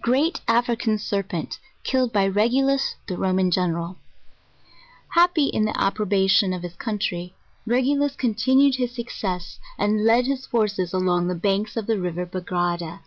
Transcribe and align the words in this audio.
'Great 0.00 0.40
African 0.46 0.98
Serpent, 0.98 1.58
killed 1.82 2.12
by 2.12 2.28
Regulus 2.28 2.94
the 3.08 3.18
Roman 3.18 3.50
Gen 3.50 3.72
eral. 3.72 3.96
Happy 5.14 5.46
in 5.46 5.64
the 5.64 5.76
approbation 5.76 6.52
of 6.52 6.62
his 6.62 6.76
country, 6.76 7.34
Regulus 7.66 8.14
continu 8.14 8.68
ed 8.68 8.76
his 8.76 8.94
success, 8.94 9.58
and 9.76 10.04
led 10.04 10.26
his 10.28 10.46
forces 10.46 10.92
along 10.94 11.26
the 11.26 11.34
banks 11.34 11.76
of 11.76 11.88
the 11.88 11.98
river 11.98 12.24
Bagrada. 12.24 13.00